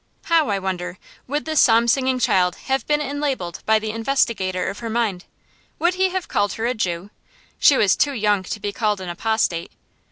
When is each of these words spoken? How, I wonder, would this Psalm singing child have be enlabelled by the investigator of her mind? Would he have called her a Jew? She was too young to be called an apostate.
How, 0.23 0.49
I 0.49 0.57
wonder, 0.57 0.97
would 1.27 1.45
this 1.45 1.61
Psalm 1.61 1.87
singing 1.87 2.17
child 2.17 2.55
have 2.65 2.87
be 2.87 2.95
enlabelled 2.95 3.61
by 3.67 3.77
the 3.77 3.91
investigator 3.91 4.67
of 4.67 4.79
her 4.79 4.89
mind? 4.89 5.25
Would 5.77 5.93
he 5.93 6.09
have 6.09 6.27
called 6.27 6.53
her 6.53 6.65
a 6.65 6.73
Jew? 6.73 7.11
She 7.59 7.77
was 7.77 7.95
too 7.95 8.13
young 8.13 8.41
to 8.41 8.59
be 8.59 8.71
called 8.73 8.99
an 8.99 9.09
apostate. 9.09 9.71